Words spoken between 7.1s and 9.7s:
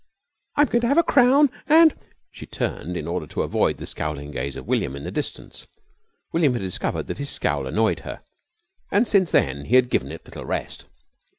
his scowl annoyed her, and since then